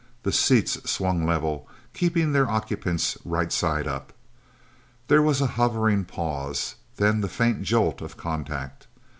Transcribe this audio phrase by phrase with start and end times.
[0.23, 4.11] The seats swung level, keeping their occupants right side up.
[5.09, 8.87] There was a hovering pause, then the faint jolt of contact.